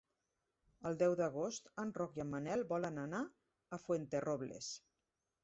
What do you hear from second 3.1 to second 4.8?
a Fuenterrobles.